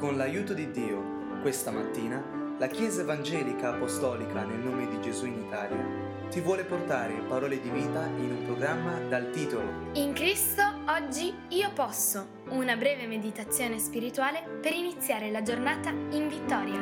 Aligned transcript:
Con 0.00 0.16
l'aiuto 0.16 0.54
di 0.54 0.70
Dio, 0.70 1.42
questa 1.42 1.70
mattina, 1.70 2.24
la 2.58 2.68
Chiesa 2.68 3.02
Evangelica 3.02 3.74
Apostolica 3.74 4.44
nel 4.44 4.60
nome 4.60 4.88
di 4.88 4.98
Gesù 5.02 5.26
in 5.26 5.42
Italia 5.46 5.76
ti 6.30 6.40
vuole 6.40 6.64
portare 6.64 7.12
parole 7.28 7.60
di 7.60 7.68
vita 7.68 8.06
in 8.06 8.30
un 8.30 8.44
programma 8.46 8.98
dal 9.10 9.30
titolo 9.30 9.90
In 9.92 10.14
Cristo 10.14 10.62
oggi 10.86 11.34
io 11.48 11.70
posso, 11.74 12.26
una 12.48 12.76
breve 12.76 13.06
meditazione 13.06 13.78
spirituale 13.78 14.42
per 14.62 14.72
iniziare 14.72 15.30
la 15.30 15.42
giornata 15.42 15.90
in 15.90 16.28
vittoria. 16.28 16.80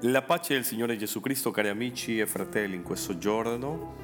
La 0.00 0.22
pace 0.22 0.54
del 0.54 0.64
Signore 0.64 0.96
Gesù 0.96 1.20
Cristo, 1.20 1.50
cari 1.50 1.68
amici 1.68 2.18
e 2.18 2.24
fratelli, 2.24 2.76
in 2.76 2.82
questo 2.82 3.18
giorno 3.18 3.96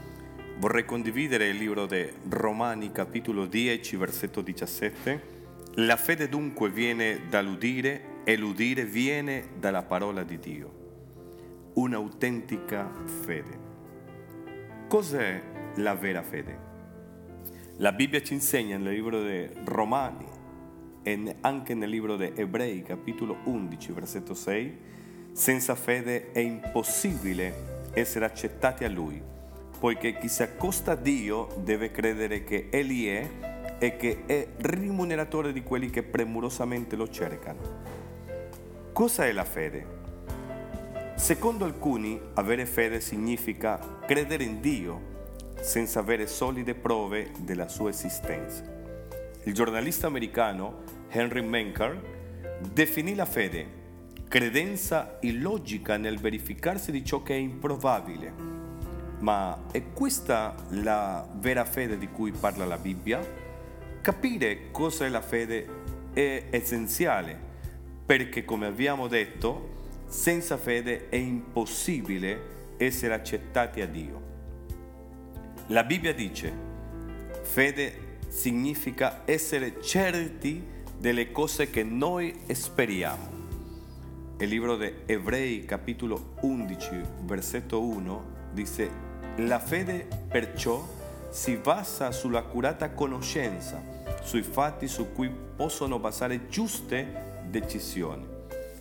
vorrei 0.59 0.85
condividere 0.85 1.49
il 1.49 1.57
libro 1.57 1.87
di 1.87 2.13
Romani 2.29 2.93
capitolo 2.93 3.47
10, 3.47 3.97
versetto 3.97 4.43
17 4.43 5.41
la 5.77 5.97
fede 5.97 6.29
dunque 6.29 6.69
viene 6.69 7.23
dall'udire 7.31 8.21
e 8.25 8.37
l'udire 8.37 8.85
viene 8.85 9.49
dalla 9.59 9.83
parola 9.83 10.23
di 10.23 10.39
Dio. 10.39 10.81
Un'autentica 11.75 12.91
fede. 13.23 13.59
Cos'è 14.87 15.43
la 15.77 15.95
vera 15.95 16.23
fede? 16.23 16.71
La 17.79 17.93
Bibbia 17.93 18.21
ci 18.21 18.35
insegna 18.35 18.77
nel 18.77 18.93
libro 18.93 19.23
di 19.23 19.49
Romani 19.65 20.27
e 21.03 21.37
anche 21.41 21.73
nel 21.73 21.89
libro 21.89 22.17
di 22.17 22.31
Ebrei, 22.35 22.83
capitolo 22.83 23.39
11, 23.45 23.93
versetto 23.93 24.35
6, 24.35 24.79
senza 25.33 25.75
fede 25.75 26.33
è 26.33 26.41
impossibile 26.41 27.89
essere 27.95 28.27
accettati 28.27 28.85
a 28.85 28.91
Lui, 28.91 29.23
poiché 29.81 30.19
chi 30.19 30.29
si 30.29 30.43
accosta 30.43 30.93
a 30.93 30.97
Dio 30.97 31.49
deve 31.65 31.91
credere 31.91 32.45
che 32.45 32.69
Egli 32.71 33.07
è 33.07 33.62
e 33.83 33.97
che 33.97 34.23
è 34.27 34.47
rimuneratore 34.59 35.53
di 35.53 35.65
quelli 35.65 35.91
che 35.91 36.05
premurosamente 36.05 36.95
lo 36.95 37.09
cercano. 37.09 37.81
Cosa 38.93 39.27
è 39.27 39.33
la 39.33 39.43
fede? 39.43 39.87
Secondo 41.17 41.65
alcuni, 41.65 42.21
avere 42.35 42.65
fede 42.65 43.01
significa 43.01 43.81
credere 44.07 44.45
in 44.45 44.61
Dio 44.61 45.11
senza 45.61 45.99
avere 45.99 46.29
solide 46.29 46.77
prove 46.77 47.33
della 47.41 47.67
sua 47.67 47.91
esistenza. 47.91 48.63
Il 49.43 49.53
giornalista 49.53 50.07
americano 50.07 50.85
Henry 51.09 51.43
Menker 51.43 52.61
definì 52.73 53.17
la 53.17 53.27
fede 53.27 53.81
credenza 54.29 55.19
illogica 55.23 55.97
nel 55.97 56.21
verificarsi 56.21 56.93
di 56.93 57.05
ciò 57.05 57.25
che 57.25 57.35
è 57.35 57.39
improbabile. 57.39 58.33
Ma 59.19 59.65
è 59.73 59.83
questa 59.93 60.55
la 60.69 61.29
vera 61.35 61.65
fede 61.65 61.99
di 61.99 62.09
cui 62.09 62.31
parla 62.31 62.65
la 62.65 62.79
Bibbia? 62.79 63.51
Capire 64.03 64.73
cosa 64.73 65.07
è 65.07 65.09
la 65.09 65.21
fede 65.21 65.65
è 66.13 66.47
essenziale 66.51 67.39
perché, 68.05 68.45
come 68.45 68.67
abbiamo 68.67 69.07
detto, 69.07 70.03
senza 70.09 70.57
fede 70.57 71.09
è 71.09 71.15
impossibile 71.15 72.75
essere 72.79 73.15
accettati 73.15 73.81
a 73.81 73.87
Dio. 73.87 74.21
La 75.69 75.85
Bibbia 75.85 76.13
dice, 76.13 76.53
fede 77.43 78.19
significa 78.27 79.23
essere 79.25 79.81
certi 79.81 80.61
delle 80.99 81.31
cose 81.31 81.71
che 81.71 81.85
noi 81.85 82.37
speriamo. 82.51 83.31
Il 84.39 84.49
libro 84.49 84.77
di 84.77 84.93
Ebrei 85.07 85.65
capitolo 85.65 86.35
11 86.41 87.01
versetto 87.21 87.81
1 87.81 88.25
dice, 88.53 88.91
la 89.37 89.61
fede 89.61 90.09
perciò 90.29 90.85
si 91.33 91.57
basa 91.57 92.13
sull'accurata 92.13 92.91
conoscenza, 92.91 93.83
sui 94.21 94.43
fatti 94.43 94.87
su 94.87 95.15
cui 95.15 95.35
possono 95.57 95.99
basare 95.99 96.47
giuste 96.49 97.41
decisioni. 97.49 98.29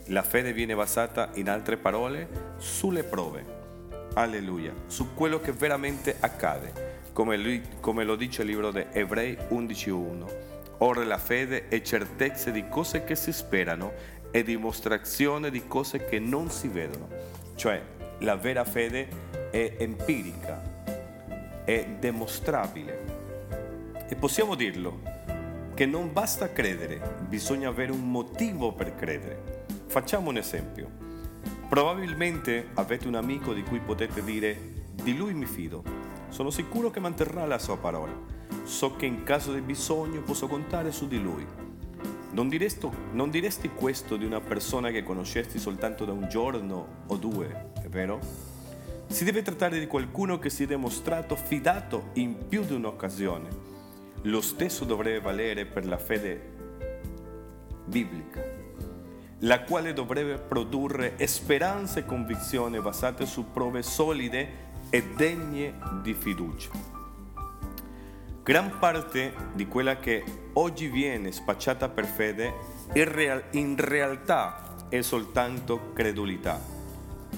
La 0.07 0.21
fede 0.21 0.51
viene 0.51 0.75
basata, 0.75 1.29
in 1.35 1.49
altre 1.49 1.77
parole, 1.77 2.27
sulle 2.57 3.03
prove. 3.03 3.59
Alleluia, 4.15 4.73
su 4.87 5.13
quello 5.13 5.39
che 5.39 5.53
veramente 5.53 6.17
accade, 6.19 6.99
come, 7.13 7.37
lui, 7.37 7.61
come 7.79 8.03
lo 8.03 8.17
dice 8.17 8.41
il 8.41 8.49
libro 8.49 8.69
di 8.71 8.85
Ebrei 8.91 9.37
11.1. 9.49 10.25
Ora 10.79 11.05
la 11.05 11.17
fede 11.17 11.69
è 11.69 11.81
certezza 11.81 12.49
di 12.49 12.67
cose 12.67 13.05
che 13.05 13.15
si 13.15 13.31
sperano 13.31 13.93
e 14.29 14.43
dimostrazione 14.43 15.51
di 15.51 15.67
cose 15.67 16.03
che 16.03 16.19
non 16.19 16.49
si 16.49 16.67
vedono. 16.67 17.07
Cioè, 17.55 17.81
la 18.19 18.35
vera 18.35 18.65
fede 18.65 19.07
è 19.51 19.75
empirica, 19.77 20.70
è 21.63 21.95
dimostrabile. 21.99 23.19
E 24.07 24.15
possiamo 24.15 24.55
dirlo, 24.55 24.99
che 25.73 25.85
non 25.85 26.11
basta 26.11 26.51
credere, 26.51 27.17
bisogna 27.27 27.69
avere 27.69 27.91
un 27.91 28.11
motivo 28.11 28.73
per 28.73 28.95
credere. 28.95 29.65
Facciamo 29.87 30.29
un 30.29 30.37
esempio. 30.37 30.89
Probabilmente 31.67 32.69
avete 32.73 33.07
un 33.07 33.15
amico 33.15 33.53
di 33.53 33.63
cui 33.63 33.79
potete 33.79 34.23
dire, 34.23 34.57
di 34.93 35.15
lui 35.15 35.33
mi 35.33 35.45
fido, 35.45 35.83
sono 36.29 36.49
sicuro 36.49 36.91
che 36.91 36.99
manterrà 36.99 37.45
la 37.45 37.57
sua 37.57 37.77
parola, 37.77 38.13
so 38.63 38.95
che 38.95 39.05
in 39.05 39.23
caso 39.23 39.53
di 39.53 39.61
bisogno 39.61 40.21
posso 40.21 40.47
contare 40.47 40.91
su 40.91 41.07
di 41.07 41.21
lui. 41.21 41.45
Non 42.31 42.47
diresti, 42.47 42.89
non 43.13 43.29
diresti 43.29 43.69
questo 43.69 44.15
di 44.15 44.25
una 44.25 44.39
persona 44.39 44.91
che 44.91 45.03
conoscesti 45.03 45.59
soltanto 45.59 46.05
da 46.05 46.13
un 46.13 46.27
giorno 46.29 47.03
o 47.07 47.17
due, 47.17 47.71
è 47.81 47.87
vero? 47.87 48.50
Si 49.11 49.25
deve 49.25 49.41
trattare 49.41 49.77
di 49.77 49.87
qualcuno 49.87 50.39
che 50.39 50.49
si 50.49 50.63
è 50.63 50.65
dimostrato 50.65 51.35
fidato 51.35 52.11
in 52.13 52.47
più 52.47 52.63
di 52.63 52.73
un'occasione. 52.73 53.49
Lo 54.23 54.39
stesso 54.39 54.85
dovrebbe 54.85 55.19
valere 55.19 55.65
per 55.65 55.85
la 55.85 55.97
fede 55.97 56.41
biblica, 57.85 58.41
la 59.39 59.63
quale 59.63 59.91
dovrebbe 59.91 60.37
produrre 60.37 61.15
speranze 61.27 61.99
e 61.99 62.05
convinzioni 62.05 62.79
basate 62.79 63.25
su 63.25 63.51
prove 63.51 63.83
solide 63.83 64.69
e 64.89 65.03
degne 65.15 65.73
di 66.01 66.13
fiducia. 66.13 66.69
Gran 68.41 68.79
parte 68.79 69.33
di 69.53 69.67
quella 69.67 69.99
che 69.99 70.23
oggi 70.53 70.87
viene 70.87 71.33
spacciata 71.33 71.89
per 71.89 72.05
fede 72.05 72.53
in 72.93 73.75
realtà 73.75 74.87
è 74.87 75.01
soltanto 75.01 75.91
credulità 75.93 76.79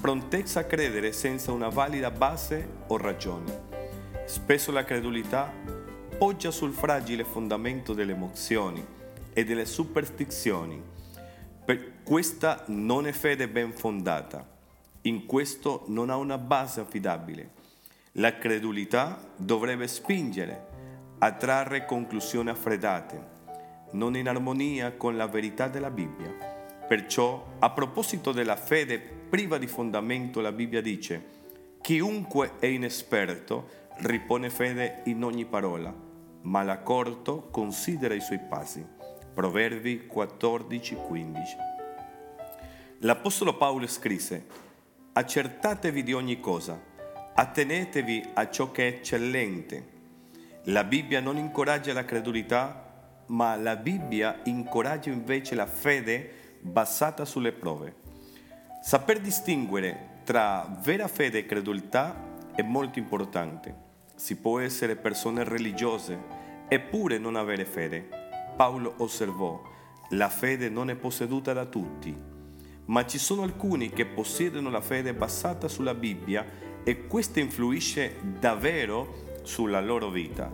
prontezza 0.03 0.59
a 0.59 0.63
credere 0.65 1.13
senza 1.13 1.53
una 1.53 1.69
valida 1.69 2.11
base 2.11 2.67
o 2.87 2.97
ragione. 2.97 3.69
Spesso 4.25 4.69
la 4.73 4.83
credulità 4.83 5.49
poggia 6.17 6.51
sul 6.51 6.73
fragile 6.73 7.23
fondamento 7.23 7.93
delle 7.93 8.11
emozioni 8.11 8.85
e 9.31 9.45
delle 9.45 9.63
superstizioni. 9.63 10.83
Per 11.63 12.03
questa 12.03 12.65
non 12.67 13.07
è 13.07 13.13
fede 13.13 13.47
ben 13.47 13.71
fondata. 13.71 14.45
In 15.03 15.25
questo 15.25 15.85
non 15.87 16.09
ha 16.09 16.17
una 16.17 16.37
base 16.37 16.81
affidabile. 16.81 17.51
La 18.15 18.37
credulità 18.37 19.17
dovrebbe 19.37 19.87
spingere 19.87 20.67
a 21.19 21.31
trarre 21.31 21.85
conclusioni 21.85 22.49
affreddate, 22.49 23.27
non 23.91 24.17
in 24.17 24.27
armonia 24.27 24.97
con 24.97 25.15
la 25.15 25.27
verità 25.27 25.69
della 25.69 25.89
Bibbia. 25.89 26.62
Perciò, 26.93 27.55
a 27.57 27.71
proposito 27.71 28.31
della 28.31 28.55
fede 28.55 28.99
priva 28.99 29.57
di 29.57 29.65
fondamento 29.65 30.41
la 30.41 30.51
Bibbia 30.51 30.79
dice, 30.79 31.25
chiunque 31.81 32.51
è 32.59 32.67
inesperto 32.67 33.67
ripone 34.01 34.51
fede 34.51 35.01
in 35.05 35.23
ogni 35.23 35.45
parola, 35.45 35.91
ma 36.41 36.61
l'accorto 36.61 37.47
considera 37.49 38.13
i 38.13 38.21
suoi 38.21 38.37
passi. 38.47 38.85
Proverbi 39.33 40.07
14-15. 40.07 41.33
L'Apostolo 42.99 43.57
Paolo 43.57 43.87
scrisse, 43.87 44.45
accertatevi 45.13 46.03
di 46.03 46.13
ogni 46.13 46.39
cosa, 46.39 46.79
attenetevi 47.33 48.23
a 48.35 48.51
ciò 48.51 48.69
che 48.69 48.87
è 48.87 48.95
eccellente. 48.97 49.87
La 50.65 50.83
Bibbia 50.83 51.21
non 51.21 51.37
incoraggia 51.37 51.91
la 51.91 52.05
credulità, 52.05 53.23
ma 53.29 53.55
la 53.55 53.77
Bibbia 53.77 54.41
incoraggia 54.43 55.09
invece 55.09 55.55
la 55.55 55.65
fede 55.65 56.41
basata 56.63 57.25
sulle 57.25 57.51
prove. 57.51 57.95
Saper 58.81 59.19
distinguere 59.19 60.21
tra 60.23 60.77
vera 60.81 61.07
fede 61.07 61.39
e 61.39 61.45
credulità 61.45 62.15
è 62.55 62.61
molto 62.61 62.99
importante. 62.99 63.91
Si 64.15 64.37
può 64.37 64.59
essere 64.59 64.95
persone 64.95 65.43
religiose 65.43 66.41
eppure 66.67 67.17
non 67.17 67.35
avere 67.35 67.65
fede. 67.65 68.07
Paolo 68.55 68.95
osservò, 68.97 69.61
la 70.09 70.29
fede 70.29 70.69
non 70.69 70.89
è 70.89 70.95
posseduta 70.95 71.53
da 71.53 71.65
tutti, 71.65 72.15
ma 72.85 73.05
ci 73.05 73.17
sono 73.17 73.43
alcuni 73.43 73.89
che 73.89 74.05
possiedono 74.05 74.69
la 74.69 74.81
fede 74.81 75.13
basata 75.13 75.67
sulla 75.67 75.93
Bibbia 75.93 76.45
e 76.83 77.07
questa 77.07 77.39
influisce 77.39 78.15
davvero 78.39 79.39
sulla 79.43 79.81
loro 79.81 80.09
vita. 80.09 80.51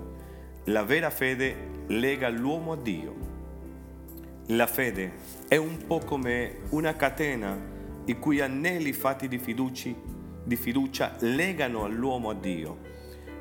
La 0.65 0.83
vera 0.83 1.09
fede 1.09 1.83
lega 1.87 2.29
l'uomo 2.29 2.73
a 2.73 2.77
Dio. 2.77 3.28
La 4.51 4.65
fede 4.65 5.11
è 5.47 5.57
un 5.57 5.85
po' 5.85 5.99
come 5.99 6.61
una 6.69 6.95
catena 6.95 7.55
i 8.05 8.17
cui 8.17 8.41
anelli 8.41 8.93
fatti 8.93 9.27
di, 9.27 9.37
fiduci, 9.37 9.95
di 10.43 10.55
fiducia 10.55 11.15
legano 11.19 11.83
all'uomo 11.83 12.31
a 12.31 12.33
Dio, 12.33 12.79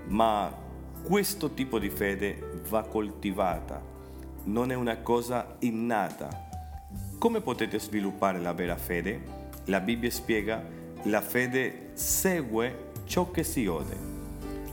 ma 0.08 0.54
questo 1.02 1.54
tipo 1.54 1.78
di 1.78 1.88
fede 1.88 2.60
va 2.68 2.82
coltivata, 2.82 3.82
non 4.44 4.70
è 4.70 4.74
una 4.74 4.98
cosa 4.98 5.56
innata. 5.60 6.46
Come 7.16 7.40
potete 7.40 7.80
sviluppare 7.80 8.38
la 8.38 8.52
vera 8.52 8.76
fede? 8.76 9.22
La 9.64 9.80
Bibbia 9.80 10.10
spiega, 10.10 10.62
la 11.04 11.22
fede 11.22 11.92
segue 11.94 12.90
ciò 13.04 13.30
che 13.30 13.44
si 13.44 13.66
ode. 13.66 13.96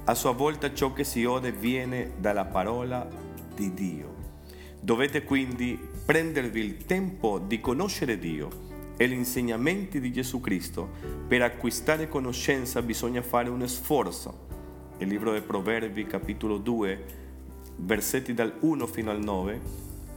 A 0.03 0.13
sua 0.13 0.31
volta 0.31 0.73
ciò 0.73 0.91
che 0.91 1.05
si 1.05 1.23
ode 1.23 1.53
viene 1.53 2.11
dalla 2.17 2.43
parola 2.43 3.07
di 3.55 3.73
Dio. 3.73 4.14
Dovete 4.85 5.23
quindi 5.23 5.79
prendervi 6.05 6.59
il 6.59 6.85
tempo 6.85 7.39
di 7.39 7.59
conoscere 7.59 8.19
Dio 8.19 8.93
e 8.97 9.07
gli 9.07 9.13
insegnamenti 9.13 9.99
di 9.99 10.11
Gesù 10.11 10.39
Cristo. 10.39 10.91
Per 11.27 11.41
acquistare 11.41 12.07
conoscenza 12.07 12.83
bisogna 12.83 13.23
fare 13.23 13.49
un 13.49 13.67
sforzo. 13.67 14.45
Il 14.99 15.07
libro 15.07 15.31
dei 15.31 15.41
Proverbi, 15.41 16.05
capitolo 16.05 16.59
2, 16.59 17.05
versetti 17.77 18.35
dal 18.35 18.57
1 18.59 18.85
fino 18.85 19.09
al 19.09 19.23
9, 19.23 19.61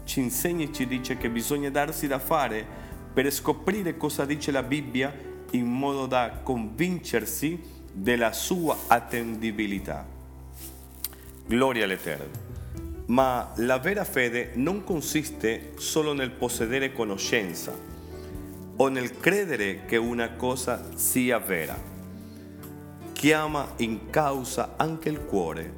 ci 0.05 0.21
insegna 0.21 0.65
e 0.65 0.73
ci 0.75 0.87
dice 0.87 1.17
che 1.17 1.31
bisogna 1.31 1.71
darsi 1.71 2.07
da 2.07 2.19
fare 2.19 2.63
per 3.11 3.33
scoprire 3.33 3.97
cosa 3.97 4.27
dice 4.27 4.51
la 4.51 4.63
Bibbia 4.63 5.17
in 5.53 5.65
modo 5.65 6.05
da 6.05 6.41
convincersi 6.43 7.59
della 7.91 8.35
sua 8.35 8.77
attendibilità. 8.87 10.07
Gloria 11.47 11.85
all'Eterno. 11.85 12.48
Ma 13.09 13.53
la 13.57 13.79
vera 13.79 14.05
fede 14.05 14.53
non 14.55 14.85
consiste 14.85 15.73
solo 15.77 16.13
nel 16.13 16.31
possedere 16.31 16.93
conoscenza 16.93 17.75
o 18.77 18.89
nel 18.89 19.19
credere 19.19 19.85
che 19.87 19.97
una 19.97 20.33
cosa 20.33 20.91
sia 20.95 21.39
vera. 21.39 21.77
Chiama 23.13 23.73
in 23.79 24.11
causa 24.11 24.75
anche 24.77 25.09
il 25.09 25.25
cuore, 25.25 25.73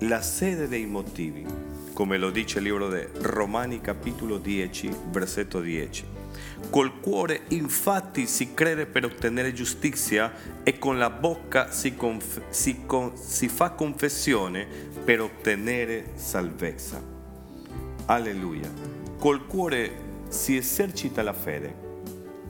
la 0.00 0.22
sede 0.22 0.68
dei 0.68 0.86
motivi, 0.86 1.46
come 1.92 2.16
lo 2.16 2.30
dice 2.30 2.58
il 2.58 2.64
libro 2.64 2.88
di 2.88 3.06
Romani 3.20 3.80
capitolo 3.80 4.38
10, 4.38 4.90
versetto 5.10 5.60
10. 5.60 6.19
Col 6.70 7.00
cuore 7.00 7.42
infatti 7.48 8.26
si 8.26 8.54
crede 8.54 8.86
per 8.86 9.04
ottenere 9.04 9.52
giustizia 9.52 10.32
e 10.62 10.78
con 10.78 10.98
la 10.98 11.10
bocca 11.10 11.70
si, 11.70 11.96
conf- 11.96 12.42
si, 12.50 12.84
con- 12.86 13.16
si 13.16 13.48
fa 13.48 13.70
confessione 13.70 14.66
per 15.04 15.20
ottenere 15.20 16.12
salvezza. 16.14 17.02
Alleluia. 18.06 18.70
Col 19.18 19.46
cuore 19.46 20.08
si 20.28 20.56
esercita 20.56 21.22
la 21.22 21.32
fede 21.32 21.88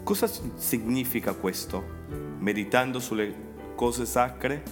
Cosa 0.03 0.29
significa 0.57 1.35
questo? 1.35 1.99
Meditando 2.39 2.99
sulle 2.99 3.33
cose 3.77 4.07
sacre, 4.07 4.63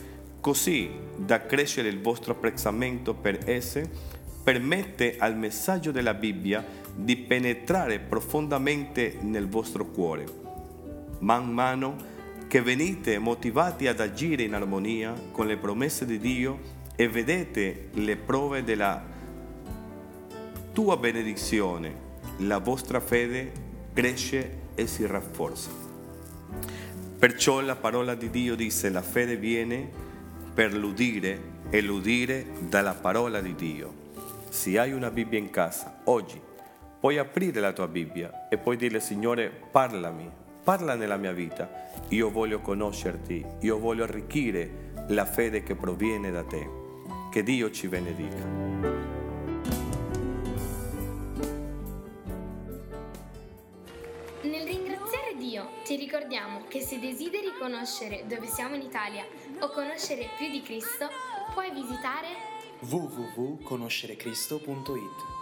così 0.40 0.90
da 1.16 1.44
crescere 1.46 1.88
il 1.88 2.00
vostro 2.00 2.32
apprezzamento 2.32 3.14
per 3.14 3.38
esse, 3.44 3.88
permette 4.48 5.16
al 5.18 5.36
messaggio 5.36 5.90
della 5.90 6.14
Bibbia 6.14 6.64
di 6.94 7.18
penetrare 7.18 7.98
profondamente 7.98 9.18
nel 9.20 9.46
vostro 9.46 9.84
cuore. 9.84 10.24
Man 11.18 11.52
mano 11.52 11.96
che 12.48 12.62
venite 12.62 13.18
motivati 13.18 13.86
ad 13.86 14.00
agire 14.00 14.44
in 14.44 14.54
armonia 14.54 15.12
con 15.32 15.46
le 15.46 15.58
promesse 15.58 16.06
di 16.06 16.18
Dio 16.18 16.60
e 16.96 17.10
vedete 17.10 17.90
le 17.92 18.16
prove 18.16 18.64
della 18.64 19.04
tua 20.72 20.96
benedizione, 20.96 21.94
la 22.38 22.56
vostra 22.56 23.00
fede 23.00 23.52
cresce 23.92 24.60
e 24.74 24.86
si 24.86 25.04
rafforza. 25.04 25.68
Perciò 27.18 27.60
la 27.60 27.76
parola 27.76 28.14
di 28.14 28.30
Dio 28.30 28.54
dice 28.54 28.88
la 28.88 29.02
fede 29.02 29.36
viene 29.36 29.90
per 30.54 30.72
l'udire 30.72 31.38
e 31.68 31.82
l'udire 31.82 32.46
dalla 32.66 32.94
parola 32.94 33.42
di 33.42 33.54
Dio. 33.54 34.06
Se 34.50 34.78
hai 34.78 34.92
una 34.92 35.10
Bibbia 35.10 35.38
in 35.38 35.50
casa, 35.50 36.00
oggi 36.04 36.40
puoi 36.98 37.18
aprire 37.18 37.60
la 37.60 37.72
tua 37.72 37.86
Bibbia 37.86 38.48
e 38.48 38.58
puoi 38.58 38.76
dire 38.76 38.98
Signore 38.98 39.50
parlami, 39.70 40.30
parla 40.64 40.94
nella 40.94 41.16
mia 41.16 41.32
vita, 41.32 41.70
io 42.08 42.30
voglio 42.30 42.60
conoscerti, 42.60 43.44
io 43.60 43.78
voglio 43.78 44.04
arricchire 44.04 44.92
la 45.08 45.24
fede 45.24 45.62
che 45.62 45.74
proviene 45.74 46.30
da 46.30 46.44
te. 46.44 46.68
Che 47.30 47.42
Dio 47.42 47.70
ci 47.70 47.88
benedica. 47.88 48.88
Ti 55.88 55.96
ricordiamo 55.96 56.64
che 56.68 56.82
se 56.82 56.98
desideri 56.98 57.50
conoscere 57.58 58.24
dove 58.26 58.46
siamo 58.46 58.74
in 58.74 58.82
Italia 58.82 59.24
o 59.60 59.70
conoscere 59.70 60.28
più 60.36 60.50
di 60.50 60.60
Cristo, 60.60 61.08
puoi 61.54 61.70
visitare 61.70 62.57
www.conoscerecristo.it 62.82 65.37